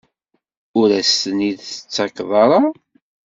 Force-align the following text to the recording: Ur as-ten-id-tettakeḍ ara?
Ur 0.79 0.89
as-ten-id-tettakeḍ 1.01 2.31
ara? 2.43 2.61